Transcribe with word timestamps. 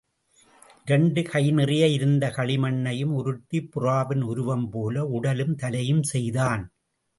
இரண்டு 0.85 1.21
கைநிறைய 1.21 1.91
இருந்த 1.91 2.29
களி 2.29 2.57
மண்ணையும் 2.57 3.13
உருட்டிப் 3.13 3.69
புறாவின் 3.75 4.23
உருவம்போல, 4.25 4.97
உடலும் 5.11 5.55
தலையும் 5.55 6.03
செய்தான். 6.03 6.65